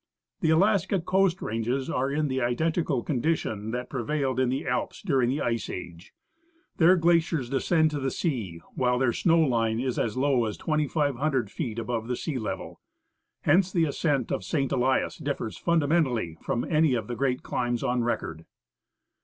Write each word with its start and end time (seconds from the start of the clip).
The 0.39 0.49
Alaskan 0.49 1.01
coast 1.03 1.43
ranges 1.43 1.87
are 1.87 2.09
in 2.11 2.27
the 2.27 2.41
identical 2.41 3.03
condition 3.03 3.69
that 3.69 3.87
prevailed 3.87 4.39
in 4.39 4.49
the 4.49 4.65
Alps 4.67 5.03
during 5.03 5.29
the 5.29 5.41
ice 5.41 5.69
age; 5.69 6.11
their 6.77 6.95
glaciers 6.95 7.51
descend 7.51 7.91
to 7.91 7.99
the 7.99 8.09
sea, 8.09 8.61
while 8.73 8.97
their 8.97 9.13
snow 9.13 9.39
line 9.39 9.79
is 9.79 9.99
as 9.99 10.17
low 10.17 10.45
as 10.45 10.57
2,500 10.57 11.51
feet 11.51 11.77
above 11.77 12.07
the 12.07 12.15
sea 12.15 12.39
level. 12.39 12.81
Hence, 13.41 13.71
the 13.71 13.85
ascent 13.85 14.31
of 14.31 14.43
St. 14.43 14.71
Elias 14.71 15.17
differs 15.17 15.55
fundamentally 15.59 16.35
from 16.41 16.63
any 16.63 16.95
of 16.95 17.05
the 17.05 17.15
great 17.15 17.43
climbs 17.43 17.83
on 17.83 18.03
record. 18.03 18.45